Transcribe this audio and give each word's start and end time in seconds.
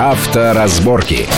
Авторазборки. 0.00 1.28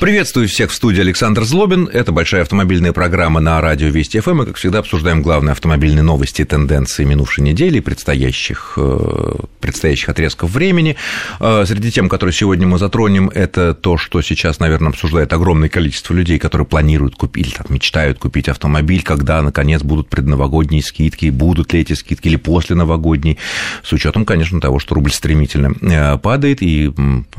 Приветствую 0.00 0.48
всех 0.48 0.72
в 0.72 0.74
студии 0.74 1.00
Александр 1.00 1.44
Злобин. 1.44 1.86
Это 1.86 2.10
большая 2.10 2.42
автомобильная 2.42 2.92
программа 2.92 3.38
на 3.38 3.60
радио 3.60 3.88
Вести 3.88 4.18
ФМ. 4.18 4.42
И, 4.42 4.46
как 4.46 4.56
всегда, 4.56 4.80
обсуждаем 4.80 5.22
главные 5.22 5.52
автомобильные 5.52 6.02
новости 6.02 6.42
и 6.42 6.44
тенденции 6.44 7.04
минувшей 7.04 7.44
недели 7.44 7.78
и 7.78 7.80
предстоящих, 7.80 8.74
э, 8.76 9.34
предстоящих 9.60 10.08
отрезков 10.08 10.50
времени. 10.50 10.96
Э, 11.38 11.64
среди 11.64 11.92
тем, 11.92 12.08
которые 12.08 12.34
сегодня 12.34 12.66
мы 12.66 12.78
затронем, 12.78 13.30
это 13.32 13.72
то, 13.72 13.96
что 13.96 14.20
сейчас, 14.20 14.58
наверное, 14.58 14.88
обсуждает 14.90 15.32
огромное 15.32 15.68
количество 15.68 16.12
людей, 16.12 16.40
которые 16.40 16.66
планируют 16.66 17.14
купить, 17.14 17.46
или 17.46 17.54
там, 17.54 17.66
мечтают 17.68 18.18
купить 18.18 18.48
автомобиль, 18.48 19.04
когда, 19.04 19.40
наконец, 19.42 19.82
будут 19.82 20.08
предновогодние 20.08 20.82
скидки, 20.82 21.30
будут 21.30 21.72
ли 21.72 21.80
эти 21.80 21.92
скидки 21.92 22.26
или 22.26 22.36
после 22.36 22.74
новогодней, 22.74 23.38
с 23.84 23.92
учетом, 23.92 24.24
конечно, 24.26 24.60
того, 24.60 24.80
что 24.80 24.96
рубль 24.96 25.12
стремительно 25.12 25.72
э, 25.80 26.18
падает, 26.18 26.62
и 26.62 26.92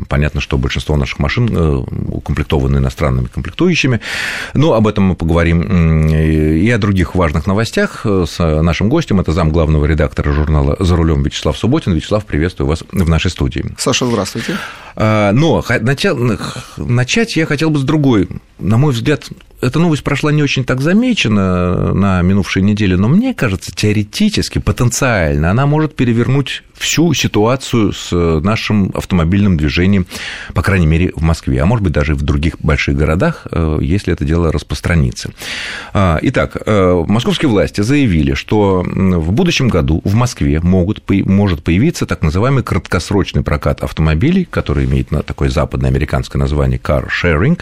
понятно, 0.07 0.39
что 0.39 0.57
большинство 0.57 0.95
наших 0.95 1.19
машин 1.19 1.85
укомплектованы 2.07 2.44
укомплектованы 2.45 2.77
иностранными 2.77 3.27
комплектующими. 3.27 3.99
Но 4.53 4.73
об 4.73 4.87
этом 4.87 5.05
мы 5.05 5.15
поговорим 5.15 6.07
и 6.07 6.69
о 6.69 6.77
других 6.77 7.15
важных 7.15 7.47
новостях 7.47 8.05
с 8.05 8.61
нашим 8.61 8.89
гостем. 8.89 9.19
Это 9.19 9.31
зам 9.31 9.51
главного 9.51 9.85
редактора 9.85 10.31
журнала 10.31 10.75
«За 10.79 10.95
рулем» 10.95 11.23
Вячеслав 11.23 11.57
Субботин. 11.57 11.93
Вячеслав, 11.93 12.25
приветствую 12.25 12.67
вас 12.67 12.83
в 12.91 13.09
нашей 13.09 13.31
студии. 13.31 13.65
Саша, 13.77 14.05
здравствуйте. 14.05 14.57
А, 14.95 15.31
но 15.31 15.63
начать 16.77 17.35
я 17.35 17.45
хотел 17.45 17.69
бы 17.69 17.79
с 17.79 17.83
другой, 17.83 18.29
на 18.59 18.77
мой 18.77 18.93
взгляд, 18.93 19.27
эта 19.61 19.79
новость 19.79 20.03
прошла 20.03 20.31
не 20.31 20.43
очень 20.43 20.63
так 20.63 20.81
замечена 20.81 21.93
на 21.93 22.21
минувшей 22.21 22.61
неделе, 22.61 22.97
но 22.97 23.07
мне 23.07 23.33
кажется, 23.33 23.71
теоретически, 23.71 24.59
потенциально, 24.59 25.51
она 25.51 25.65
может 25.65 25.95
перевернуть 25.95 26.63
всю 26.73 27.13
ситуацию 27.13 27.93
с 27.93 28.11
нашим 28.11 28.91
автомобильным 28.93 29.57
движением, 29.57 30.05
по 30.53 30.61
крайней 30.61 30.85
мере, 30.85 31.11
в 31.15 31.21
Москве, 31.21 31.61
а 31.61 31.65
может 31.65 31.83
быть, 31.83 31.93
даже 31.93 32.13
и 32.13 32.15
в 32.15 32.21
других 32.21 32.59
больших 32.59 32.97
городах, 32.97 33.47
э, 33.49 33.79
если 33.81 34.13
это 34.13 34.25
дело 34.25 34.51
распространится. 34.51 35.31
А, 35.93 36.19
итак, 36.21 36.57
э, 36.65 37.03
московские 37.07 37.49
власти 37.49 37.81
заявили, 37.81 38.33
что 38.33 38.83
в 38.85 39.31
будущем 39.31 39.69
году 39.69 40.01
в 40.03 40.15
Москве 40.15 40.59
могут, 40.59 41.03
может 41.09 41.63
появиться 41.63 42.05
так 42.05 42.21
называемый 42.21 42.63
краткосрочный 42.63 43.43
прокат 43.43 43.81
автомобилей, 43.81 44.45
который 44.45 44.85
имеет 44.85 45.09
такое 45.25 45.49
западноамериканское 45.49 46.39
название 46.39 46.79
car 46.79 47.07
sharing. 47.07 47.59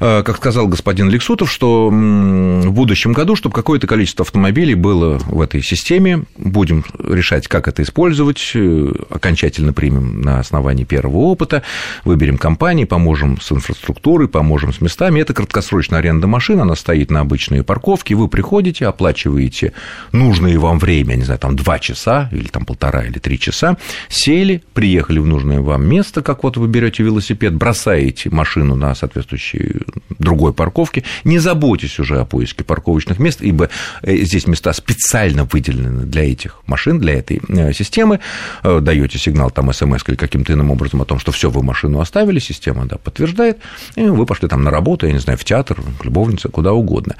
Э, 0.00 0.22
как 0.24 0.36
сказал 0.36 0.66
господин 0.66 1.09
Лексутов, 1.10 1.50
что 1.50 1.90
в 1.90 2.72
будущем 2.72 3.12
году, 3.12 3.36
чтобы 3.36 3.54
какое-то 3.54 3.86
количество 3.86 4.24
автомобилей 4.24 4.74
было 4.74 5.18
в 5.18 5.40
этой 5.40 5.62
системе, 5.62 6.24
будем 6.38 6.84
решать, 6.98 7.48
как 7.48 7.68
это 7.68 7.82
использовать, 7.82 8.52
э, 8.54 8.92
окончательно 9.10 9.72
примем 9.72 10.22
на 10.22 10.38
основании 10.38 10.84
первого 10.84 11.18
опыта, 11.18 11.62
выберем 12.04 12.38
компании, 12.38 12.84
поможем 12.84 13.40
с 13.40 13.52
инфраструктурой, 13.52 14.28
поможем 14.28 14.72
с 14.72 14.80
местами. 14.80 15.20
Это 15.20 15.34
краткосрочная 15.34 15.98
аренда 15.98 16.26
машин, 16.26 16.60
она 16.60 16.76
стоит 16.76 17.10
на 17.10 17.20
обычной 17.20 17.62
парковке, 17.62 18.14
вы 18.14 18.28
приходите, 18.28 18.86
оплачиваете 18.86 19.72
нужное 20.12 20.58
вам 20.58 20.78
время, 20.78 21.14
не 21.14 21.24
знаю, 21.24 21.40
там 21.40 21.56
два 21.56 21.78
часа 21.78 22.28
или 22.32 22.46
там 22.46 22.64
полтора 22.64 23.04
или 23.04 23.18
три 23.18 23.38
часа, 23.38 23.76
сели, 24.08 24.62
приехали 24.74 25.18
в 25.18 25.26
нужное 25.26 25.60
вам 25.60 25.86
место, 25.86 26.22
как 26.22 26.44
вот 26.44 26.56
вы 26.56 26.68
берете 26.68 27.02
велосипед, 27.02 27.54
бросаете 27.54 28.30
машину 28.30 28.76
на 28.76 28.94
соответствующей 28.94 29.82
другой 30.18 30.52
парковке, 30.52 30.99
парковки. 31.00 31.04
Не 31.24 31.38
заботьтесь 31.38 31.98
уже 31.98 32.20
о 32.20 32.24
поиске 32.24 32.64
парковочных 32.64 33.18
мест, 33.18 33.42
ибо 33.42 33.68
э, 34.02 34.16
здесь 34.24 34.46
места 34.46 34.72
специально 34.72 35.44
выделены 35.44 36.04
для 36.04 36.30
этих 36.30 36.60
машин, 36.66 36.98
для 36.98 37.14
этой 37.14 37.40
э, 37.48 37.72
системы. 37.72 38.20
Э, 38.62 38.80
даете 38.80 39.18
сигнал 39.18 39.50
там 39.50 39.72
смс 39.72 40.02
или 40.08 40.16
каким-то 40.16 40.52
иным 40.52 40.70
образом 40.70 41.02
о 41.02 41.04
том, 41.04 41.18
что 41.18 41.32
все, 41.32 41.50
вы 41.50 41.62
машину 41.62 42.00
оставили, 42.00 42.38
система 42.40 42.86
да, 42.86 42.96
подтверждает, 42.96 43.58
и 43.96 44.02
вы 44.02 44.26
пошли 44.26 44.48
там 44.48 44.62
на 44.64 44.70
работу, 44.70 45.06
я 45.06 45.12
не 45.12 45.20
знаю, 45.20 45.38
в 45.38 45.44
театр, 45.44 45.78
к 45.98 46.04
любовнице, 46.04 46.48
куда 46.48 46.72
угодно. 46.72 47.16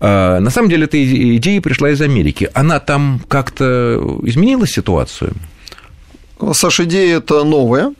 На 0.00 0.50
самом 0.50 0.70
деле, 0.70 0.84
эта 0.84 0.96
идея 1.36 1.60
пришла 1.60 1.90
из 1.90 2.00
Америки. 2.00 2.48
Она 2.54 2.80
там 2.80 3.20
как-то 3.28 4.00
изменила 4.22 4.66
ситуацию? 4.66 5.34
Саша, 6.52 6.84
идея 6.84 7.18
это 7.18 7.44
новая, 7.44 7.92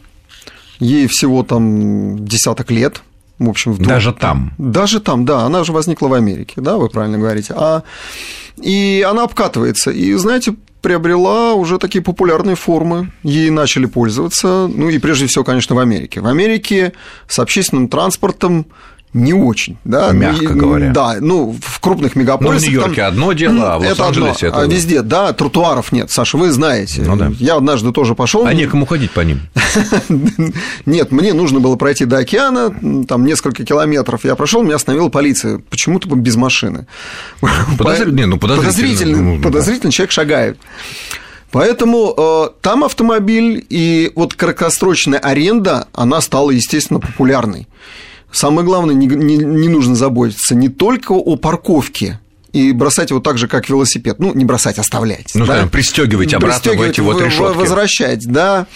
ей 0.79 1.07
всего 1.09 1.43
там 1.43 2.25
десяток 2.25 2.71
лет, 2.71 3.03
в 3.41 3.49
общем, 3.49 3.73
в 3.73 3.79
Даже 3.79 4.13
там? 4.13 4.53
Даже 4.59 5.01
там, 5.01 5.25
да, 5.25 5.41
она 5.41 5.65
же 5.65 5.73
возникла 5.73 6.09
в 6.09 6.15
Америке, 6.15 6.55
да, 6.61 6.77
вы 6.77 6.89
правильно 6.89 7.19
говорите. 7.19 7.55
А, 7.57 7.83
и 8.63 9.05
она 9.09 9.25
обкатывается, 9.25 9.91
и, 9.91 10.13
знаете, 10.15 10.55
приобрела 10.83 11.55
уже 11.55 11.79
такие 11.79 12.03
популярные 12.03 12.55
формы, 12.55 13.13
ей 13.23 13.51
начали 13.51 13.87
пользоваться, 13.87 14.69
ну 14.69 14.91
и 14.91 14.99
прежде 14.99 15.27
всего, 15.27 15.43
конечно, 15.43 15.75
в 15.75 15.79
Америке. 15.79 16.21
В 16.21 16.27
Америке 16.27 16.93
с 17.27 17.39
общественным 17.39 17.89
транспортом 17.89 18.67
не 19.13 19.35
очень, 19.35 19.77
да, 19.85 20.13
мягко 20.13 20.55
ну, 20.55 20.61
говоря. 20.61 20.91
Да, 20.91 21.17
ну 21.21 21.57
в 21.61 21.81
крупных 21.81 22.15
мегаполисах. 22.15 22.61
Ну, 22.61 22.67
в 22.67 22.71
Нью-Йорке 22.71 23.01
там, 23.03 23.09
одно 23.09 23.33
дело, 23.33 23.75
а 23.75 23.79
в 23.79 23.83
Лос-Анджелесе 23.83 24.47
это, 24.47 24.57
это. 24.57 24.61
А 24.61 24.67
везде, 24.67 25.03
да, 25.03 25.33
тротуаров 25.33 25.91
нет, 25.91 26.11
Саша, 26.13 26.39
вы 26.39 26.53
знаете. 26.53 27.03
Ну, 27.03 27.17
да. 27.17 27.33
Я 27.39 27.57
однажды 27.57 27.91
тоже 27.93 28.15
пошел. 28.15 28.47
А 28.47 28.55
некому 28.55 28.87
ходить 28.87 29.11
по 29.11 29.21
ним. 29.21 29.41
Нет, 30.87 31.11
мне 31.11 31.33
нужно 31.33 31.61
было 31.61 31.77
пройти 31.77 32.05
до 32.05 32.19
океана, 32.19 32.75
там 33.07 33.25
несколько 33.25 33.65
километров. 33.65 34.25
Я 34.25 34.37
прошел, 34.37 34.63
меня 34.63 34.77
остановила 34.77 35.09
полиция. 35.09 35.59
Почему-то 35.59 36.09
без 36.15 36.37
машины. 36.37 36.87
Подозрительно, 37.79 38.27
ну, 38.27 38.39
подозрительно. 38.39 39.19
Ну, 39.19 39.43
подозрительно, 39.43 39.93
человек 39.93 40.13
шагает. 40.13 40.59
Поэтому 41.51 42.15
э, 42.17 42.49
там 42.61 42.85
автомобиль 42.85 43.67
и 43.69 44.13
вот 44.15 44.35
краткосрочная 44.35 45.19
аренда, 45.19 45.89
она 45.93 46.21
стала, 46.21 46.51
естественно, 46.51 47.01
популярной. 47.01 47.67
Самое 48.33 48.65
главное, 48.65 48.95
не, 48.95 49.07
не, 49.07 49.37
не 49.37 49.69
нужно 49.69 49.95
заботиться 49.95 50.55
не 50.55 50.69
только 50.69 51.13
о 51.13 51.37
парковке, 51.37 52.21
и 52.53 52.73
бросать 52.73 53.11
его 53.11 53.21
так 53.21 53.39
же, 53.39 53.47
как 53.47 53.69
велосипед. 53.69 54.19
Ну, 54.19 54.35
не 54.35 54.45
бросать, 54.45 54.79
оставлять. 54.79 55.31
Ну, 55.35 55.47
да? 55.47 55.67
пристегивать 55.67 56.35
обратно 56.35 56.73
в 56.73 56.83
эти 56.83 57.01
вот 57.01 57.21
решетки. 57.21 57.57
Возвращать, 57.57 58.27
да 58.27 58.67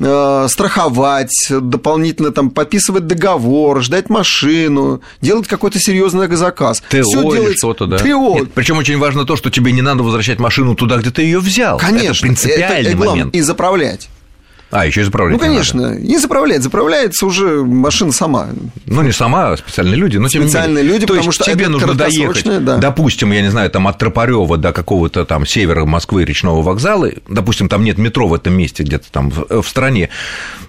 э, 0.00 0.46
страховать, 0.48 1.48
дополнительно 1.50 2.32
там 2.32 2.50
подписывать 2.50 3.06
договор, 3.06 3.82
ждать 3.82 4.08
машину, 4.10 5.02
делать 5.20 5.46
какой-то 5.46 5.78
серьезный 5.78 6.28
заказ. 6.34 6.82
ТО 6.90 7.02
Всё 7.02 7.34
или 7.34 7.54
что-то, 7.54 7.86
да? 7.86 7.98
ТО. 7.98 8.46
Причем 8.54 8.78
очень 8.78 8.98
важно 8.98 9.24
то, 9.24 9.36
что 9.36 9.50
тебе 9.50 9.72
не 9.72 9.82
надо 9.82 10.02
возвращать 10.02 10.38
машину 10.38 10.74
туда, 10.74 10.96
где 10.98 11.10
ты 11.10 11.22
ее 11.22 11.40
взял. 11.40 11.78
Конечно. 11.78 12.26
Это 12.26 12.34
принципиальный 12.34 12.92
это, 12.92 13.02
это 13.02 13.10
момент. 13.10 13.34
И 13.34 13.40
заправлять. 13.40 14.08
А, 14.70 14.86
еще 14.86 15.00
и 15.00 15.04
заправлять. 15.04 15.40
Ну, 15.40 15.44
конечно, 15.44 15.90
надо. 15.90 16.00
и 16.00 16.16
заправлять. 16.16 16.62
Заправляется 16.62 17.26
уже 17.26 17.64
машина 17.64 18.12
сама. 18.12 18.48
Ну, 18.86 19.02
не 19.02 19.12
сама, 19.12 19.50
а 19.50 19.56
специальные 19.56 19.96
люди. 19.96 20.16
Но 20.16 20.28
специальные 20.28 20.84
люди, 20.84 21.06
То 21.06 21.14
потому 21.14 21.32
что 21.32 21.44
тебе 21.44 21.68
нужно 21.68 21.94
доехать, 21.94 22.64
да. 22.64 22.76
допустим, 22.76 23.32
я 23.32 23.42
не 23.42 23.50
знаю, 23.50 23.70
там 23.70 23.88
от 23.88 23.98
Тропарева 23.98 24.56
до 24.56 24.72
какого-то 24.72 25.24
там 25.24 25.44
севера 25.44 25.84
Москвы 25.84 26.24
речного 26.24 26.62
вокзала, 26.62 27.10
допустим, 27.28 27.68
там 27.68 27.84
нет 27.84 27.98
метро 27.98 28.28
в 28.28 28.34
этом 28.34 28.54
месте 28.54 28.82
где-то 28.84 29.10
там 29.10 29.30
в, 29.30 29.62
в 29.62 29.68
стране, 29.68 30.08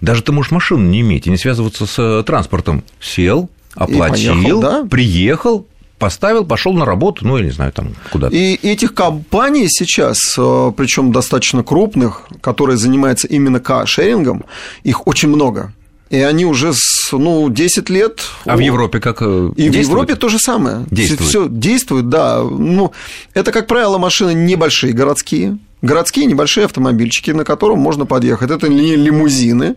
даже 0.02 0.24
ты 0.24 0.32
можешь 0.32 0.52
машину 0.52 0.84
не 0.86 1.02
иметь 1.02 1.28
и 1.28 1.30
не 1.30 1.38
связываться 1.38 1.86
с 1.86 2.00
э, 2.00 2.24
транспортом. 2.24 2.84
Сел, 3.00 3.50
оплатил, 3.76 4.34
поехал, 4.34 4.62
да? 4.62 4.86
приехал, 4.90 5.68
поставил, 6.02 6.46
пошел 6.46 6.74
на 6.74 6.84
работу, 6.84 7.28
ну, 7.28 7.38
я 7.38 7.44
не 7.46 7.52
знаю, 7.52 7.72
там 7.72 7.94
куда-то. 8.12 8.36
И 8.36 8.56
этих 8.68 8.94
компаний 8.96 9.68
сейчас, 9.70 10.18
э, 10.38 10.72
причем 10.76 11.12
достаточно 11.12 11.64
крупных, 11.64 12.28
которые 12.42 12.78
занимаются 12.78 13.28
именно 13.28 13.60
каршерингом, 13.60 14.44
их 14.84 15.08
очень 15.08 15.30
много. 15.30 15.74
И 16.10 16.18
они 16.18 16.46
уже 16.46 16.74
с, 16.74 17.12
ну, 17.14 17.50
10 17.50 17.90
лет. 17.90 18.22
А 18.46 18.58
в 18.58 18.60
Европе 18.60 19.00
как 19.00 19.22
э, 19.22 19.52
И 19.56 19.70
действует? 19.70 19.86
в 19.86 19.90
Европе 19.90 20.16
то 20.16 20.30
же 20.30 20.40
самое. 20.40 20.86
Действует. 20.92 21.22
Все 21.30 21.48
действует, 21.48 22.10
да. 22.10 22.42
Ну, 22.44 22.92
это, 23.36 23.52
как 23.52 23.68
правило, 23.68 24.00
машины 24.00 24.34
небольшие, 24.34 24.94
городские 24.94 25.58
городские 25.82 26.26
небольшие 26.26 26.66
автомобильчики, 26.66 27.32
на 27.32 27.44
котором 27.44 27.80
можно 27.80 28.06
подъехать. 28.06 28.52
Это 28.52 28.70
не 28.70 28.96
лимузины, 28.96 29.76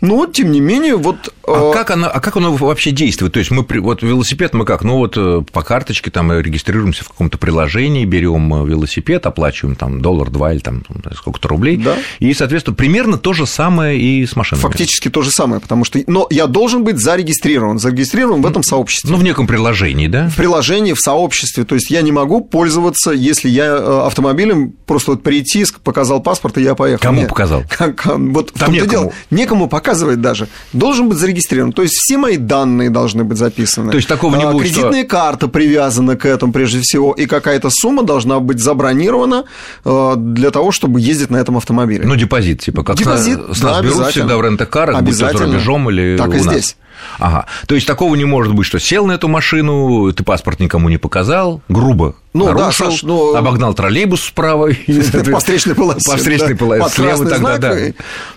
но, 0.00 0.26
тем 0.26 0.50
не 0.50 0.60
менее, 0.60 0.96
вот... 0.96 1.32
А, 1.46 1.70
э... 1.70 1.72
как, 1.74 1.90
оно, 1.90 2.10
а 2.12 2.20
как 2.20 2.36
оно 2.36 2.54
вообще 2.54 2.90
действует? 2.90 3.32
То 3.34 3.38
есть, 3.38 3.50
мы, 3.50 3.66
вот 3.80 4.02
велосипед 4.02 4.54
мы 4.54 4.64
как? 4.64 4.82
Ну, 4.82 4.96
вот 4.96 5.16
э, 5.16 5.42
по 5.52 5.62
карточке 5.62 6.10
там 6.10 6.32
регистрируемся 6.32 7.04
в 7.04 7.08
каком-то 7.08 7.38
приложении, 7.38 8.04
берем 8.04 8.54
э, 8.54 8.66
велосипед, 8.66 9.26
оплачиваем 9.26 9.76
там 9.76 10.00
доллар-два 10.00 10.52
или 10.52 10.60
там 10.60 10.84
сколько-то 11.14 11.48
рублей, 11.48 11.76
да. 11.76 11.96
и, 12.18 12.32
соответственно, 12.32 12.76
примерно 12.76 13.18
то 13.18 13.32
же 13.32 13.46
самое 13.46 14.00
и 14.00 14.24
с 14.26 14.36
машинами. 14.36 14.62
Фактически 14.62 15.10
то 15.10 15.22
же 15.22 15.30
самое, 15.30 15.60
потому 15.60 15.84
что... 15.84 16.02
Но 16.06 16.26
я 16.30 16.46
должен 16.46 16.84
быть 16.84 16.98
зарегистрирован, 16.98 17.78
зарегистрирован 17.78 18.42
в 18.42 18.46
этом 18.46 18.62
сообществе. 18.62 19.10
Ну, 19.10 19.16
в 19.16 19.22
неком 19.22 19.46
приложении, 19.46 20.06
да? 20.06 20.28
В 20.28 20.36
приложении, 20.36 20.92
в 20.92 21.00
сообществе, 21.00 21.64
то 21.64 21.74
есть, 21.74 21.90
я 21.90 22.02
не 22.02 22.12
могу 22.12 22.40
пользоваться, 22.40 23.10
если 23.10 23.48
я 23.48 23.66
э, 23.66 24.06
автомобилем 24.06 24.72
просто 24.86 25.12
вот 25.12 25.22
прийти, 25.30 25.64
показал 25.84 26.20
паспорт, 26.20 26.58
и 26.58 26.62
я 26.62 26.74
поехал. 26.74 27.02
Кому 27.02 27.20
Нет. 27.20 27.28
показал? 27.28 27.62
Как, 27.70 28.04
вот 28.04 28.52
Там 28.52 28.70
в 28.70 28.72
некому. 28.72 28.90
Дело, 28.90 29.12
некому 29.30 29.68
показывать 29.68 30.20
даже. 30.20 30.48
Должен 30.72 31.08
быть 31.08 31.18
зарегистрирован. 31.18 31.72
То 31.72 31.82
есть 31.82 31.94
все 31.94 32.16
мои 32.18 32.36
данные 32.36 32.90
должны 32.90 33.22
быть 33.22 33.38
записаны. 33.38 33.92
То 33.92 33.96
есть 33.96 34.08
такого 34.08 34.34
не 34.34 34.44
а, 34.44 34.50
будет, 34.50 34.66
Кредитная 34.66 35.02
что... 35.02 35.10
карта 35.10 35.46
привязана 35.46 36.16
к 36.16 36.26
этому 36.26 36.52
прежде 36.52 36.80
всего, 36.80 37.12
и 37.12 37.26
какая-то 37.26 37.70
сумма 37.70 38.02
должна 38.02 38.40
быть 38.40 38.58
забронирована 38.58 39.44
э, 39.84 40.14
для 40.16 40.50
того, 40.50 40.72
чтобы 40.72 41.00
ездить 41.00 41.30
на 41.30 41.36
этом 41.36 41.56
автомобиле. 41.56 42.04
Ну, 42.04 42.16
депозит, 42.16 42.60
типа, 42.60 42.82
как 42.82 42.96
депозит, 42.96 43.38
с, 43.52 43.58
с 43.58 43.62
нас 43.62 43.76
да, 43.76 43.82
берут 43.82 44.06
всегда 44.08 44.36
в 44.36 44.42
рент-карах, 44.42 45.00
будь 45.02 45.16
то 45.16 45.32
за 45.32 45.44
рубежом 45.46 45.90
или 45.90 46.16
так 46.16 46.30
у 46.30 46.32
и 46.32 46.36
нас. 46.38 46.44
здесь. 46.44 46.76
Ага. 47.18 47.46
То 47.66 47.74
есть 47.74 47.86
такого 47.86 48.14
не 48.14 48.24
может 48.24 48.54
быть, 48.54 48.66
что 48.66 48.78
сел 48.78 49.06
на 49.06 49.12
эту 49.12 49.28
машину, 49.28 50.12
ты 50.12 50.22
паспорт 50.22 50.60
никому 50.60 50.88
не 50.88 50.98
показал, 50.98 51.62
грубо 51.68 52.14
ну, 52.32 52.46
нарушил, 52.46 52.86
да, 52.86 52.90
Саш, 52.92 53.02
ну, 53.02 53.34
обогнал 53.34 53.74
троллейбус 53.74 54.22
справа. 54.22 54.68
По 55.32 55.40
встречной 55.40 55.74
полосе. 55.74 56.00
По 56.10 56.16
встречной 56.16 56.54
полосе. 56.54 56.94
Слева 56.94 57.26
тогда, 57.26 57.58
да. 57.58 57.76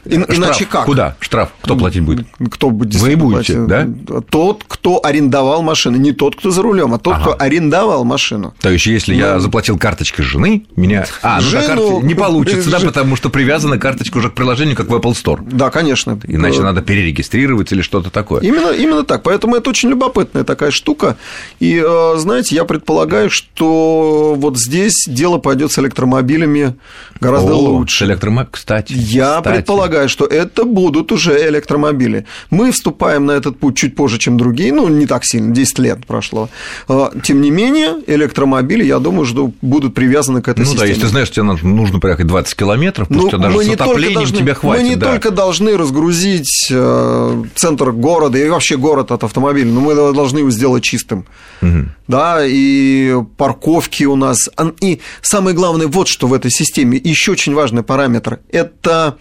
Иначе 0.05 0.65
как? 0.65 0.85
Куда? 0.85 1.15
Штраф. 1.19 1.49
Кто 1.61 1.75
платить 1.75 2.01
будет? 2.01 2.25
Кто 2.51 2.71
будет 2.71 2.99
Вы 2.99 3.15
будете, 3.15 3.59
да? 3.59 3.87
Тот, 4.29 4.63
кто 4.67 4.99
арендовал 5.03 5.61
машину. 5.61 5.97
Не 5.97 6.11
тот, 6.11 6.35
кто 6.35 6.49
за 6.49 6.63
рулем, 6.63 6.93
а 6.93 6.99
тот, 6.99 7.19
кто 7.19 7.35
арендовал 7.37 8.03
машину. 8.03 8.53
То 8.61 8.69
есть, 8.69 8.85
если 8.87 9.13
я 9.13 9.35
ну. 9.35 9.39
заплатил 9.39 9.77
карточкой 9.77 10.25
жены, 10.25 10.65
меня... 10.75 11.05
А, 11.21 11.39
ну 11.75 12.01
не 12.01 12.15
получится, 12.15 12.71
да, 12.71 12.79
потому 12.79 13.15
что 13.15 13.29
привязана 13.29 13.77
карточка 13.77 14.17
уже 14.17 14.29
к 14.29 14.33
приложению, 14.33 14.75
как 14.75 14.87
в 14.87 14.95
Apple 14.95 15.13
Store. 15.13 15.39
Да, 15.43 15.69
конечно. 15.69 16.19
Иначе 16.27 16.61
надо 16.61 16.81
перерегистрировать 16.81 17.71
или 17.71 17.81
что-то 17.81 18.09
такое. 18.09 18.41
Именно, 18.53 18.71
именно 18.71 19.03
так. 19.03 19.23
Поэтому 19.23 19.55
это 19.55 19.69
очень 19.69 19.89
любопытная 19.89 20.43
такая 20.43 20.71
штука. 20.71 21.17
И, 21.59 21.81
э, 21.85 22.13
знаете, 22.17 22.55
я 22.55 22.65
предполагаю, 22.65 23.29
что 23.29 24.35
вот 24.37 24.57
здесь 24.57 25.05
дело 25.07 25.37
пойдет 25.37 25.71
с 25.71 25.79
электромобилями 25.79 26.75
гораздо 27.19 27.53
О, 27.53 27.57
лучше. 27.57 28.05
С 28.05 28.07
электромобилями, 28.07 28.49
кстати. 28.51 28.93
Я 28.93 29.37
кстати. 29.37 29.55
предполагаю, 29.55 30.09
что 30.09 30.25
это 30.25 30.65
будут 30.65 31.11
уже 31.11 31.49
электромобили. 31.49 32.25
Мы 32.49 32.71
вступаем 32.71 33.25
на 33.25 33.31
этот 33.31 33.57
путь 33.57 33.77
чуть 33.77 33.95
позже, 33.95 34.17
чем 34.17 34.37
другие, 34.37 34.73
ну, 34.73 34.87
не 34.87 35.05
так 35.05 35.25
сильно, 35.25 35.53
10 35.53 35.79
лет 35.79 36.05
прошло. 36.05 36.49
Э, 36.87 37.09
тем 37.23 37.41
не 37.41 37.51
менее, 37.51 37.95
электромобили, 38.07 38.83
я 38.83 38.99
думаю, 38.99 39.25
что 39.25 39.51
будут 39.61 39.93
привязаны 39.93 40.41
к 40.41 40.47
этой 40.47 40.61
ну, 40.61 40.65
системе. 40.65 40.81
Ну 40.81 40.87
да, 40.87 40.93
если 40.93 41.07
знаешь, 41.07 41.31
тебе 41.31 41.43
нужно 41.43 41.99
проехать 41.99 42.27
20 42.27 42.55
километров, 42.55 43.07
пусть 43.07 43.31
ну, 43.31 43.37
даже 43.37 43.63
с 43.63 43.69
отоплением 43.69 44.13
должны, 44.13 44.37
тебя 44.37 44.53
хватит. 44.53 44.83
Мы 44.83 44.89
не 44.89 44.95
да. 44.95 45.11
только 45.11 45.31
должны 45.31 45.77
разгрузить 45.77 46.67
э, 46.71 47.43
центр 47.55 47.91
города 47.91 48.32
и 48.39 48.49
вообще 48.49 48.77
город 48.77 49.11
от 49.11 49.23
автомобиля, 49.23 49.71
но 49.71 49.81
мы 49.81 49.95
должны 49.95 50.39
его 50.39 50.51
сделать 50.51 50.83
чистым. 50.83 51.25
Угу. 51.61 51.85
Да, 52.07 52.45
и 52.45 53.15
парковки 53.37 54.03
у 54.03 54.15
нас. 54.15 54.49
И 54.81 54.99
самое 55.21 55.55
главное, 55.55 55.87
вот 55.87 56.07
что 56.07 56.27
в 56.27 56.33
этой 56.33 56.51
системе, 56.51 56.99
еще 57.01 57.31
очень 57.31 57.53
важный 57.53 57.83
параметр, 57.83 58.39
это 58.51 59.17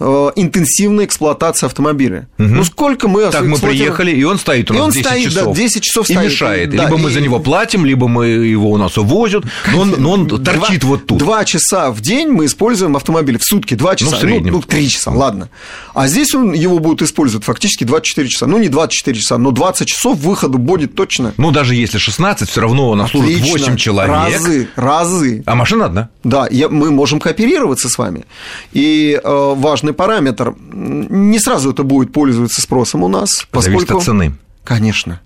Э, 0.00 0.30
интенсивная 0.34 1.04
эксплуатация 1.04 1.68
автомобиля. 1.68 2.28
Угу. 2.38 2.48
Ну, 2.48 2.64
сколько 2.64 3.06
мы... 3.06 3.30
Так 3.30 3.44
мы 3.44 3.58
приехали, 3.58 4.10
и 4.10 4.24
он 4.24 4.38
стоит 4.38 4.70
у 4.70 4.74
нас 4.74 4.80
и 4.80 4.84
он 4.84 4.90
10 4.90 5.06
стоит, 5.06 5.24
часов. 5.24 5.56
Да, 5.56 5.62
10 5.62 5.82
часов 5.82 6.10
и 6.10 6.12
стоит. 6.14 6.26
мешает. 6.26 6.70
Да, 6.70 6.84
либо 6.84 6.98
и... 6.98 7.00
мы 7.00 7.10
за 7.10 7.20
него 7.20 7.38
платим, 7.38 7.84
либо 7.84 8.08
мы 8.08 8.26
его 8.26 8.72
у 8.72 8.76
нас 8.76 8.98
увозят, 8.98 9.44
но 9.72 9.80
он, 9.80 9.94
но 9.98 10.10
он 10.10 10.28
торчит 10.28 10.80
два, 10.80 10.90
вот 10.90 11.06
тут. 11.06 11.18
Два 11.18 11.44
часа 11.44 11.92
в 11.92 12.00
день 12.00 12.28
мы 12.28 12.46
используем 12.46 12.96
автомобиль, 12.96 13.38
в 13.38 13.44
сутки, 13.44 13.74
два 13.74 13.94
часа. 13.94 14.10
Ну, 14.10 14.16
в 14.16 14.20
среднем. 14.20 14.52
Ну, 14.52 14.58
ну 14.58 14.62
3 14.62 14.88
часа, 14.88 15.12
ладно. 15.12 15.48
А 15.94 16.08
здесь 16.08 16.34
он, 16.34 16.52
его 16.52 16.80
будут 16.80 17.02
использовать 17.02 17.44
фактически 17.44 17.84
24 17.84 18.28
часа. 18.28 18.43
Ну, 18.46 18.58
не 18.58 18.68
24 18.68 19.18
часа, 19.18 19.38
но 19.38 19.50
20 19.50 19.88
часов 19.88 20.18
выхода 20.18 20.58
будет 20.58 20.94
точно. 20.94 21.32
Ну, 21.36 21.50
даже 21.50 21.74
если 21.74 21.98
16, 21.98 22.48
все 22.48 22.60
равно 22.60 22.94
нас 22.94 23.10
служит 23.10 23.40
8 23.40 23.76
человек. 23.76 24.14
Разы, 24.14 24.68
разы. 24.76 25.42
А 25.46 25.54
машина 25.54 25.86
одна? 25.86 26.08
Да, 26.22 26.46
я, 26.50 26.68
мы 26.68 26.90
можем 26.90 27.20
кооперироваться 27.20 27.88
с 27.88 27.98
вами. 27.98 28.24
И 28.72 29.20
э, 29.22 29.54
важный 29.56 29.92
параметр 29.92 30.54
не 30.72 31.38
сразу 31.38 31.70
это 31.70 31.82
будет 31.82 32.12
пользоваться 32.12 32.60
спросом 32.60 33.02
у 33.02 33.08
нас. 33.08 33.46
Поскольку... 33.50 33.80
Зависит 33.80 33.90
от 33.90 34.02
цены. 34.02 34.34
Конечно. 34.64 35.20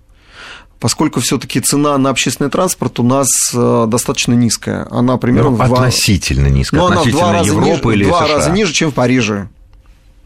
Поскольку 0.79 1.19
все-таки 1.19 1.59
цена 1.59 1.97
на 1.97 2.09
общественный 2.09 2.49
транспорт 2.49 2.99
у 2.99 3.03
нас 3.03 3.27
э, 3.53 3.85
достаточно 3.87 4.33
низкая. 4.33 4.87
Она 4.89 5.17
примерно 5.17 5.49
ну, 5.49 5.55
в 5.57 5.67
два... 5.67 5.77
относительно 5.77 6.47
низкая. 6.47 6.79
Ну, 6.79 6.87
относительно 6.87 7.29
она 7.29 7.43
в 7.43 7.47
два 7.47 7.65
Европы 7.67 7.89
раза 7.89 7.95
или 7.95 8.03
два 8.05 8.25
США. 8.25 8.35
раза 8.35 8.51
ниже, 8.51 8.73
чем 8.73 8.91
в 8.91 8.93
Париже. 8.93 9.49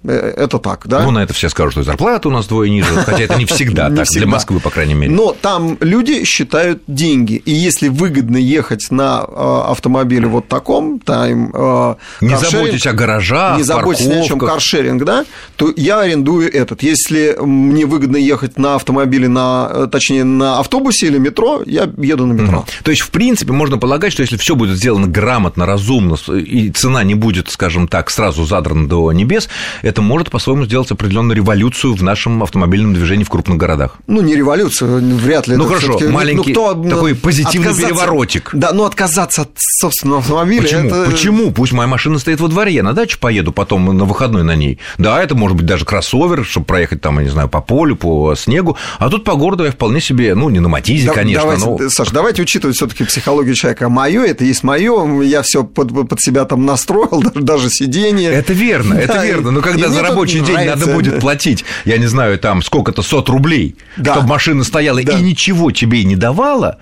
Э, 0.06 0.34
это 0.36 0.60
так, 0.60 0.88
да? 0.88 1.04
Ну, 1.04 1.12
на 1.12 1.24
это 1.24 1.34
все 1.34 1.50
скажут, 1.50 1.74
что 1.74 1.84
зарплата 1.84 2.28
у 2.28 2.32
нас 2.32 2.48
двое 2.48 2.70
ниже, 2.70 2.94
хотя 3.06 3.24
это 3.24 3.36
не 3.36 3.46
всегда 3.46 3.90
так, 3.96 4.08
для 4.08 4.28
Москвы, 4.28 4.60
по 4.60 4.70
крайней 4.70 4.94
мере. 4.94 5.14
Но 5.14 5.36
там 5.40 5.78
люди 5.80 6.26
считают 6.26 6.82
деньги, 6.88 7.36
и 7.36 7.52
если 7.52 7.88
выгодно 7.88 8.38
ехать 8.38 8.88
на 8.92 9.26
э, 9.28 9.72
автомобиле 9.72 10.28
вот 10.28 10.48
таком, 10.48 11.00
там... 11.00 11.52
Э, 11.54 11.96
не 12.22 12.38
заботьтесь 12.38 12.86
о 12.86 12.94
гаражах, 12.94 13.58
Не 13.58 13.64
заботьтесь 13.64 14.08
ни 14.08 14.14
о 14.14 14.24
чем, 14.24 14.40
каршеринг, 14.40 15.04
да, 15.04 15.26
то 15.56 15.72
я 15.76 16.02
арендую 16.02 16.54
этот. 16.54 16.84
Если 16.84 17.36
мне 17.40 17.86
выгодно 17.86 18.18
ехать 18.18 18.58
на 18.58 18.76
автомобиле, 18.76 19.28
на, 19.28 19.88
точнее, 19.88 20.24
на 20.24 20.60
автобусе 20.60 21.08
или 21.08 21.18
метро, 21.18 21.62
я 21.66 21.90
еду 21.98 22.26
на 22.26 22.34
метро. 22.34 22.66
То 22.84 22.92
есть, 22.92 23.04
в 23.04 23.10
принципе, 23.10 23.54
можно 23.54 23.78
полагать, 23.78 24.12
что 24.12 24.22
если 24.22 24.38
все 24.38 24.56
будет 24.56 24.78
сделано 24.78 25.08
грамотно, 25.08 25.66
разумно, 25.66 26.16
и 26.34 26.70
цена 26.72 27.04
не 27.04 27.16
будет, 27.16 27.50
скажем 27.50 27.88
так, 27.88 28.10
сразу 28.10 28.46
задрана 28.46 28.88
до 28.88 29.12
небес, 29.12 29.48
это 29.94 30.01
может 30.01 30.31
по-своему 30.31 30.66
сделать 30.66 30.90
определенную 30.92 31.38
революцию 31.38 31.94
в 31.94 32.01
нашем 32.01 32.42
автомобильном 32.42 32.95
движении 32.95 33.24
в 33.24 33.30
крупных 33.30 33.57
городах. 33.57 33.98
Ну, 34.07 34.22
не 34.22 34.36
революцию, 34.36 35.00
вряд 35.18 35.48
ли. 35.48 35.56
Ну, 35.56 35.66
хорошо, 35.66 36.00
ну, 36.01 36.10
маленький 36.10 36.54
ну, 36.54 36.74
кто, 36.74 36.90
такой 36.90 37.13
позитивный 37.13 37.75
переворотик. 37.75 38.50
Да, 38.54 38.72
но 38.74 38.86
отказаться 38.86 39.44
от 39.44 39.51
собственного 39.56 40.22
автомобиля... 40.22 40.63
Почему? 40.63 40.90
Это... 40.90 41.12
Почему? 41.12 41.51
Пусть 41.51 41.74
моя 41.74 41.88
машина 41.88 42.18
стоит 42.18 42.40
во 42.40 42.48
дворе, 42.48 42.74
я 42.74 42.81
на 42.81 42.94
дачу 42.94 43.19
поеду 43.19 43.51
потом 43.51 43.95
на 43.95 44.06
выходной 44.06 44.44
на 44.44 44.56
ней. 44.56 44.80
Да, 44.98 45.22
это 45.22 45.36
может 45.36 45.57
быть 45.57 45.68
даже 45.68 45.86
кроссовер, 45.86 46.44
чтобы 46.44 46.66
проехать 46.66 47.01
там, 47.01 47.19
я 47.19 47.25
не 47.25 47.30
знаю, 47.30 47.50
по 47.50 47.62
полю, 47.62 47.95
по 47.95 48.34
снегу, 48.36 48.78
а 48.98 49.10
тут 49.10 49.24
по 49.24 49.36
городу 49.36 49.63
я 49.66 49.72
вполне 49.72 50.01
себе, 50.01 50.34
ну, 50.34 50.50
не 50.50 50.60
на 50.60 50.69
Матизе, 50.69 51.07
да, 51.07 51.13
конечно, 51.13 51.44
давайте, 51.44 51.66
но... 51.84 51.90
Саш, 51.90 52.10
давайте 52.10 52.42
учитывать 52.42 52.75
все 52.75 52.88
таки 52.88 53.04
психологию 53.04 53.54
человека. 53.54 53.90
Мое 53.90 54.24
это 54.24 54.44
есть 54.44 54.63
мое, 54.63 55.22
я 55.22 55.44
все 55.44 55.63
под, 55.63 56.10
под 56.10 56.19
себя 56.19 56.45
там 56.45 56.66
настроил, 56.66 57.22
даже, 57.22 57.31
даже 57.45 57.69
сиденье. 57.69 58.31
Это 58.31 58.54
верно, 58.54 58.95
это 58.95 59.13
да, 59.13 59.25
верно, 59.25 59.51
но 59.51 59.62
когда 59.62 59.82
за 59.89 60.01
рабочий 60.01 60.41
день 60.41 60.65
надо 60.65 60.88
будет 60.88 61.19
платить, 61.19 61.65
я 61.85 61.97
не 61.97 62.07
знаю, 62.07 62.39
там 62.39 62.62
сколько-то 62.62 63.01
сот 63.01 63.30
рублей, 63.30 63.75
да. 63.97 64.13
чтобы 64.13 64.27
машина 64.27 64.63
стояла 64.63 65.01
да. 65.03 65.18
и 65.18 65.21
ничего 65.21 65.71
тебе 65.71 66.03
не 66.03 66.15
давала, 66.15 66.77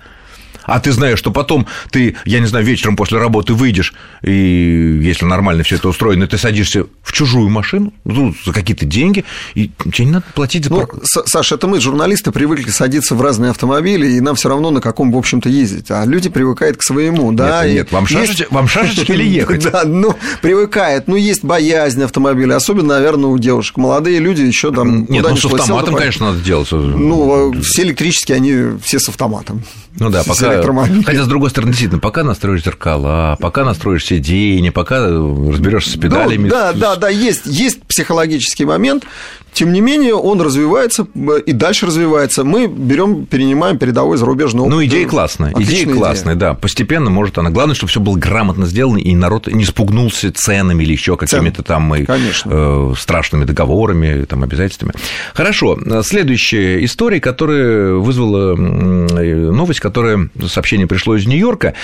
а 0.64 0.80
ты 0.80 0.92
знаешь, 0.92 1.18
что 1.18 1.30
потом 1.30 1.66
ты, 1.90 2.16
я 2.24 2.40
не 2.40 2.46
знаю, 2.46 2.64
вечером 2.64 2.96
после 2.96 3.18
работы 3.18 3.54
выйдешь, 3.54 3.94
и 4.22 5.00
если 5.02 5.24
нормально 5.24 5.62
все 5.62 5.76
это 5.76 5.88
устроено, 5.88 6.26
ты 6.26 6.38
садишься 6.38 6.86
в 7.02 7.12
чужую 7.12 7.48
машину 7.48 7.92
ну, 8.04 8.34
за 8.44 8.52
какие-то 8.52 8.84
деньги, 8.84 9.24
и 9.54 9.70
тебе 9.92 10.06
не 10.06 10.12
надо 10.12 10.24
платить 10.34 10.64
за 10.64 10.70
ну, 10.70 10.88
Саша, 11.04 11.56
это 11.56 11.66
мы, 11.66 11.80
журналисты, 11.80 12.32
привыкли 12.32 12.70
садиться 12.70 13.14
в 13.14 13.22
разные 13.22 13.50
автомобили, 13.50 14.06
и 14.06 14.20
нам 14.20 14.34
все 14.34 14.48
равно 14.48 14.70
на 14.70 14.80
каком, 14.80 15.12
в 15.12 15.16
общем-то, 15.16 15.48
ездить. 15.48 15.90
А 15.90 16.04
люди 16.04 16.28
привыкают 16.28 16.76
к 16.76 16.82
своему, 16.82 17.32
да. 17.32 17.64
Нет, 17.64 17.74
нет 17.74 17.92
вам, 17.92 18.06
шашечки, 18.06 18.42
есть... 18.42 18.52
вам 18.52 18.68
шашечки 18.68 19.12
или 19.12 19.24
ехать? 19.24 19.70
Да, 19.70 19.82
ну, 19.84 20.14
привыкает. 20.40 21.08
Ну, 21.08 21.16
есть 21.16 21.44
боязнь 21.44 22.02
автомобиля, 22.02 22.56
особенно, 22.56 22.94
наверное, 22.94 23.30
у 23.30 23.38
девушек. 23.38 23.76
Молодые 23.76 24.18
люди 24.18 24.42
еще 24.42 24.72
там... 24.72 25.06
Нет, 25.08 25.24
ну, 25.28 25.36
с 25.36 25.44
автоматом, 25.44 25.94
конечно, 25.94 26.32
надо 26.32 26.42
делать. 26.42 26.70
Ну, 26.72 27.52
все 27.62 27.82
электрические, 27.82 28.36
они 28.36 28.78
все 28.82 28.98
с 28.98 29.08
автоматом. 29.08 29.62
Ну 29.98 30.10
да, 30.10 30.22
пока... 30.24 30.62
Хотя, 31.04 31.24
с 31.24 31.26
другой 31.28 31.50
стороны, 31.50 31.72
действительно, 31.72 32.00
пока 32.00 32.22
настроишь 32.22 32.64
зеркала, 32.64 33.36
пока 33.40 33.64
настроишь 33.64 34.06
сиденье, 34.06 34.72
пока 34.72 35.06
разберешься 35.06 35.90
с 35.90 35.96
педалями. 35.96 36.44
Ну, 36.44 36.50
да, 36.50 36.72
да, 36.72 36.96
да, 36.96 37.08
есть, 37.08 37.42
есть 37.46 37.82
психологический 37.82 38.64
момент. 38.64 39.04
Тем 39.52 39.72
не 39.72 39.82
менее, 39.82 40.14
он 40.14 40.40
развивается 40.40 41.06
э, 41.14 41.40
и 41.44 41.52
дальше 41.52 41.84
развивается. 41.84 42.42
Мы 42.42 42.66
берем, 42.66 43.26
перенимаем 43.26 43.76
передовой 43.76 44.16
зарубежный 44.16 44.62
опыт. 44.62 44.72
Ну, 44.72 44.84
идея 44.84 45.06
классная. 45.06 45.52
идея 45.58 45.86
классная, 45.92 46.34
идея. 46.34 46.52
да. 46.52 46.54
Постепенно 46.54 47.10
может 47.10 47.36
она. 47.36 47.50
Главное, 47.50 47.74
чтобы 47.74 47.90
все 47.90 48.00
было 48.00 48.16
грамотно 48.16 48.64
сделано, 48.64 48.96
и 48.96 49.14
народ 49.14 49.48
не 49.48 49.64
спугнулся 49.64 50.32
ценами 50.32 50.82
или 50.84 50.92
еще 50.92 51.18
какими-то 51.18 51.62
там 51.62 51.94
и, 51.94 52.06
э, 52.08 52.94
страшными 52.98 53.44
договорами, 53.44 54.24
там, 54.24 54.42
обязательствами. 54.42 54.94
Хорошо. 55.34 55.78
Следующая 56.02 56.82
история, 56.84 57.20
которая 57.20 57.94
вызвала 57.94 58.56
новость, 58.56 59.80
которая 59.82 60.28
сообщение 60.46 60.86
пришло 60.86 61.16
из 61.16 61.26
Нью-Йорка 61.26 61.74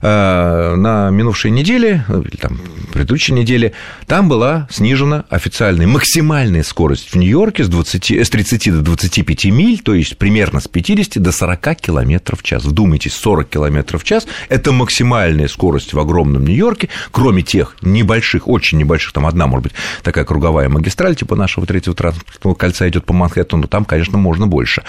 э, 0.00 0.74
на 0.74 1.10
минувшей 1.10 1.50
неделе, 1.50 2.02
или 2.08 2.36
там 2.36 2.58
предыдущей 2.92 3.34
неделе, 3.34 3.74
там 4.06 4.28
была 4.28 4.66
снижена 4.70 5.26
официальные, 5.28 5.86
максимальная 5.86 6.62
скорость 6.62 7.10
в 7.10 7.16
Нью-Йорке 7.16 7.64
с, 7.64 7.68
20, 7.68 8.10
с 8.10 8.30
30 8.30 8.72
до 8.72 8.80
25 8.80 9.44
миль, 9.46 9.80
то 9.80 9.92
есть 9.92 10.16
примерно 10.16 10.60
с 10.60 10.68
50 10.68 11.22
до 11.22 11.30
40 11.30 11.76
километров 11.76 12.40
в 12.40 12.42
час. 12.42 12.64
Вдумайтесь, 12.64 13.12
40 13.14 13.48
километров 13.50 14.02
в 14.02 14.04
час– 14.04 14.26
это 14.48 14.72
максимальная 14.72 15.48
скорость 15.48 15.92
в 15.92 15.98
огромном 15.98 16.46
Нью-Йорке, 16.46 16.88
кроме 17.10 17.42
тех 17.42 17.76
небольших, 17.82 18.48
очень 18.48 18.78
небольших, 18.78 19.12
там 19.12 19.26
одна, 19.26 19.46
может 19.46 19.64
быть, 19.64 19.72
такая 20.02 20.24
круговая 20.24 20.70
магистраль, 20.70 21.16
типа 21.16 21.36
нашего 21.36 21.66
третьего 21.66 21.94
транспортного 21.94 22.54
кольца 22.54 22.88
идет 22.88 23.04
по 23.04 23.12
Манхэттену, 23.12 23.68
там, 23.68 23.84
конечно, 23.84 24.16
можно 24.16 24.46
больше. 24.46 24.82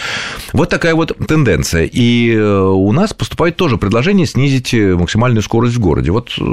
Вот 0.54 0.70
такая 0.70 0.96
вот 0.96 1.18
тенденция. 1.28 1.90
И 1.92 2.34
э, 2.34 2.53
у 2.62 2.92
нас 2.92 3.14
поступает 3.14 3.56
тоже 3.56 3.78
предложение 3.78 4.26
снизить 4.26 4.74
э, 4.74 4.96
максимальную 4.96 5.42
скорость 5.42 5.76
в 5.76 5.80
городе. 5.80 6.12
Вот 6.12 6.34
э, 6.40 6.44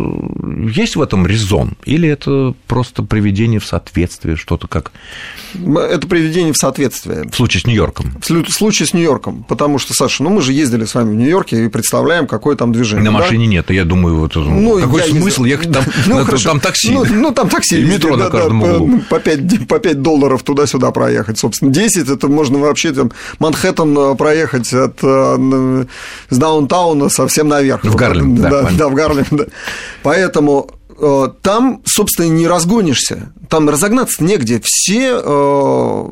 есть 0.72 0.96
в 0.96 1.02
этом 1.02 1.26
резон? 1.26 1.76
Или 1.84 2.08
это 2.08 2.54
просто 2.66 3.02
приведение 3.02 3.60
в 3.60 3.66
соответствие, 3.66 4.36
что-то 4.36 4.68
как... 4.68 4.92
Это 5.54 6.06
приведение 6.06 6.52
в 6.52 6.56
соответствие. 6.56 7.28
В 7.30 7.34
случае 7.34 7.62
с 7.62 7.66
Нью-Йорком. 7.66 8.12
В 8.20 8.52
случае 8.52 8.86
с 8.86 8.94
Нью-Йорком. 8.94 9.44
Потому 9.44 9.78
что, 9.78 9.94
Саша, 9.94 10.22
ну 10.22 10.30
мы 10.30 10.42
же 10.42 10.52
ездили 10.52 10.84
с 10.84 10.94
вами 10.94 11.10
в 11.10 11.14
Нью-Йорке 11.16 11.64
и 11.64 11.68
представляем, 11.68 12.26
какое 12.26 12.56
там 12.56 12.72
движение. 12.72 13.04
На 13.10 13.18
да? 13.18 13.24
машине 13.24 13.46
нет. 13.46 13.70
Я 13.70 13.84
думаю, 13.84 14.16
вот 14.16 14.36
ну, 14.36 14.80
какой 14.80 15.02
смысл 15.02 15.44
ездил... 15.44 15.44
ехать 15.44 15.72
там? 15.72 15.84
Ну, 16.06 16.24
там, 16.24 16.38
там 16.38 16.60
такси. 16.60 16.90
Ну, 16.90 17.04
ну 17.04 17.32
там 17.32 17.48
такси. 17.48 17.80
И 17.80 17.84
метро 17.84 18.16
да, 18.16 18.24
на 18.24 18.30
каждом 18.30 18.60
да, 18.60 18.76
углу. 18.76 19.00
По 19.08 19.20
5, 19.20 19.68
по 19.68 19.78
5 19.78 20.02
долларов 20.02 20.42
туда-сюда 20.42 20.90
проехать. 20.90 21.38
Собственно, 21.38 21.72
10 21.72 22.08
это 22.08 22.28
можно 22.28 22.58
вообще 22.58 22.92
там 22.92 23.12
Манхэттен 23.38 23.96
э, 23.96 24.14
проехать 24.16 24.72
от 24.72 24.98
э, 25.02 25.86
с 26.28 26.36
даунтауна 26.36 27.08
совсем 27.08 27.48
наверх. 27.48 27.84
В 27.84 27.94
Гарлем, 27.94 28.36
да. 28.36 28.48
Да, 28.48 28.70
да 28.72 28.88
в 28.88 28.94
Гарлем, 28.94 29.26
да. 29.30 29.44
Поэтому 30.02 30.70
Э, 31.02 31.28
там, 31.40 31.80
собственно, 31.86 32.26
не 32.26 32.46
разгонишься. 32.46 33.32
Там 33.48 33.70
разогнаться 33.70 34.22
негде. 34.22 34.60
Все 34.62 35.18
э, 35.22 36.04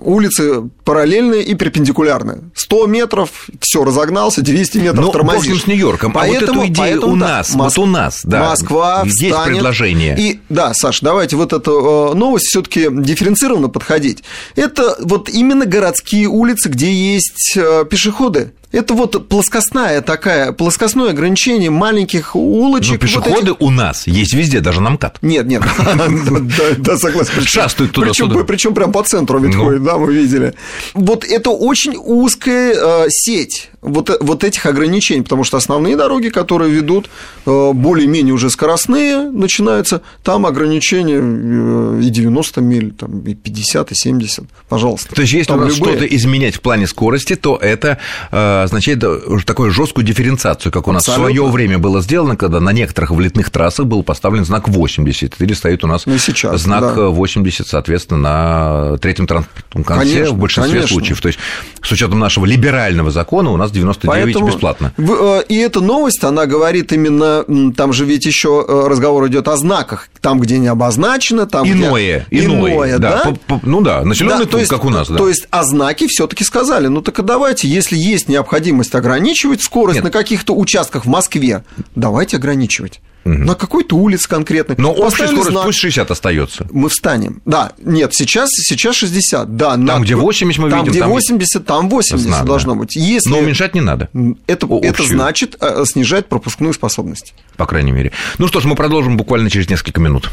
улицы 0.00 0.62
параллельные 0.84 1.42
и 1.42 1.54
перпендикулярные. 1.54 2.38
100 2.54 2.86
метров, 2.86 3.48
все, 3.60 3.84
разогнался, 3.84 4.40
200 4.40 4.78
метров 4.78 5.04
ну, 5.04 5.12
тормозишь. 5.12 5.64
с 5.64 5.66
Нью-Йорком. 5.66 6.12
Поэтому, 6.12 6.62
а 6.62 6.64
вот 6.64 6.64
эту 6.64 6.72
идею 6.72 7.00
поэтому, 7.00 7.12
у 7.12 7.16
нас, 7.16 7.50
да, 7.50 7.58
вот 7.58 7.78
у 7.78 7.86
нас, 7.86 8.20
да. 8.24 8.40
Москва 8.48 9.02
Есть 9.04 9.22
встанет, 9.22 9.46
предложение. 9.48 10.16
И, 10.18 10.40
да, 10.48 10.72
Саш, 10.72 11.00
давайте 11.00 11.36
вот 11.36 11.52
эту 11.52 12.12
э, 12.12 12.16
новость 12.16 12.46
все 12.46 12.62
таки 12.62 12.88
дифференцированно 12.90 13.68
подходить. 13.68 14.24
Это 14.54 14.96
вот 15.00 15.28
именно 15.28 15.66
городские 15.66 16.28
улицы, 16.28 16.70
где 16.70 16.90
есть 16.90 17.58
пешеходы. 17.90 18.52
Это 18.76 18.92
вот 18.92 19.28
плоскостная 19.30 20.02
такая, 20.02 20.52
плоскостное 20.52 21.08
ограничение 21.08 21.70
маленьких 21.70 22.36
улочек. 22.36 22.92
Но 22.92 22.98
пешеходы 22.98 23.30
вот 23.30 23.42
этих... 23.42 23.60
у 23.60 23.70
нас 23.70 24.06
есть 24.06 24.34
везде, 24.34 24.60
даже 24.60 24.82
на 24.82 24.90
МКАД. 24.90 25.22
Нет, 25.22 25.46
нет, 25.46 25.62
да, 26.78 26.98
согласен. 26.98 27.42
Шастают 27.42 27.92
туда-сюда. 27.92 28.44
Причем 28.44 28.74
прям 28.74 28.92
по 28.92 29.02
центру 29.02 29.38
ведь 29.38 29.54
ходит, 29.54 29.82
да, 29.82 29.96
мы 29.96 30.12
видели. 30.12 30.52
Вот 30.92 31.24
это 31.24 31.50
очень 31.50 31.94
узкая 31.96 32.74
э, 32.76 33.06
сеть 33.08 33.70
вот, 33.86 34.10
вот 34.20 34.44
этих 34.44 34.66
ограничений, 34.66 35.22
потому 35.22 35.44
что 35.44 35.56
основные 35.56 35.96
дороги, 35.96 36.28
которые 36.28 36.70
ведут 36.70 37.08
э, 37.46 37.72
более-менее 37.72 38.34
уже 38.34 38.50
скоростные, 38.50 39.30
начинаются, 39.30 40.02
там 40.22 40.44
ограничения 40.44 41.20
э, 41.20 42.00
и 42.02 42.10
90 42.10 42.60
миль, 42.60 42.92
там, 42.92 43.20
и 43.20 43.34
50, 43.34 43.92
и 43.92 43.94
70, 43.94 44.44
пожалуйста. 44.68 45.14
То 45.14 45.22
есть, 45.22 45.32
если 45.32 45.52
у 45.52 45.56
нас 45.56 45.74
что-то 45.74 46.04
изменять 46.04 46.56
в 46.56 46.60
плане 46.60 46.86
скорости, 46.86 47.36
то 47.36 47.56
это 47.56 47.98
э, 48.32 48.62
означает 48.64 49.04
такую 49.44 49.70
жесткую 49.70 50.04
дифференциацию, 50.04 50.72
как 50.72 50.88
у 50.88 50.92
нас 50.92 51.02
Абсолютно. 51.02 51.32
в 51.32 51.36
свое 51.36 51.50
время 51.52 51.78
было 51.78 52.02
сделано, 52.02 52.36
когда 52.36 52.60
на 52.60 52.72
некоторых 52.72 53.12
влетных 53.12 53.50
трассах 53.50 53.86
был 53.86 54.02
поставлен 54.02 54.44
знак 54.44 54.68
80, 54.68 55.40
или 55.40 55.52
стоит 55.52 55.84
у 55.84 55.86
нас 55.86 56.06
ну, 56.06 56.18
сейчас, 56.18 56.60
знак 56.60 56.96
да. 56.96 57.08
80, 57.08 57.66
соответственно, 57.66 58.20
на 58.20 58.98
третьем 58.98 59.28
транспортном 59.28 59.84
конце 59.84 60.12
конечно, 60.12 60.34
в 60.34 60.38
большинстве 60.38 60.74
конечно. 60.80 60.94
случаев. 60.94 61.20
То 61.20 61.28
есть, 61.28 61.38
с 61.80 61.92
учетом 61.92 62.18
нашего 62.18 62.46
либерального 62.46 63.12
закона 63.12 63.50
у 63.50 63.56
нас 63.56 63.70
99 63.76 64.24
Поэтому 64.24 64.48
бесплатно. 64.48 64.92
Э, 64.96 65.42
и 65.48 65.56
эта 65.56 65.80
новость, 65.80 66.24
она 66.24 66.46
говорит 66.46 66.92
именно, 66.92 67.44
там 67.72 67.92
же 67.92 68.04
ведь 68.04 68.26
еще 68.26 68.64
э, 68.66 68.88
разговор 68.88 69.26
идет 69.28 69.48
о 69.48 69.56
знаках, 69.56 70.08
там, 70.20 70.40
где 70.40 70.58
не 70.58 70.68
обозначено, 70.68 71.46
там, 71.46 71.66
иное, 71.66 72.26
где... 72.30 72.44
иное, 72.44 72.72
иное, 72.72 72.98
да? 72.98 73.24
да? 73.24 73.30
По, 73.30 73.58
по, 73.58 73.66
ну 73.66 73.80
да, 73.80 74.04
населенный 74.04 74.44
да, 74.44 74.50
пункт, 74.50 74.68
как 74.68 74.84
у 74.84 74.90
нас, 74.90 75.08
да. 75.08 75.16
То 75.16 75.28
есть, 75.28 75.46
а 75.50 75.64
знаки 75.64 76.06
все-таки 76.08 76.44
сказали, 76.44 76.88
ну 76.88 77.02
так 77.02 77.18
и 77.18 77.22
давайте, 77.22 77.68
если 77.68 77.96
есть 77.96 78.28
необходимость 78.28 78.94
ограничивать 78.94 79.62
скорость 79.62 79.96
Нет. 79.96 80.04
на 80.04 80.10
каких-то 80.10 80.54
участках 80.54 81.04
в 81.04 81.08
Москве, 81.08 81.64
давайте 81.94 82.36
ограничивать 82.36 83.00
угу. 83.26 83.44
на 83.44 83.54
какой-то 83.54 83.96
улице 83.96 84.28
конкретной. 84.28 84.76
Но 84.78 84.92
общая 84.92 85.26
скорость 85.26 85.50
знак. 85.50 85.64
пусть 85.64 85.78
60 85.78 86.10
остается. 86.10 86.66
Мы 86.72 86.88
встанем. 86.88 87.42
Да, 87.44 87.72
нет, 87.82 88.14
сейчас, 88.14 88.50
сейчас 88.50 88.96
60. 88.96 89.56
Да, 89.56 89.72
там, 89.72 89.84
на... 89.84 89.98
где 90.00 90.14
80 90.14 90.62
мы 90.62 90.70
там, 90.70 90.80
видим. 90.80 90.92
Где 90.92 91.00
там, 91.00 91.08
где 91.10 91.14
80, 91.14 91.66
там 91.66 91.88
80 91.88 92.26
знак, 92.26 92.44
должно 92.44 92.74
да. 92.74 92.80
быть. 92.80 92.96
Если... 92.96 93.28
Но 93.28 93.38
уменьшать 93.38 93.74
не 93.74 93.80
надо. 93.80 94.08
Это, 94.46 94.66
это 94.82 95.02
значит 95.02 95.56
э, 95.60 95.84
снижать 95.86 96.26
пропускную 96.26 96.72
способность. 96.72 97.34
По 97.56 97.66
крайней 97.66 97.92
мере. 97.92 98.12
Ну 98.38 98.46
что 98.48 98.60
ж, 98.60 98.64
мы 98.64 98.76
продолжим 98.76 99.16
буквально 99.16 99.50
через 99.50 99.68
несколько 99.68 100.00
минут. 100.00 100.30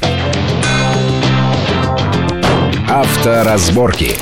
Авторазборки. 2.89 4.15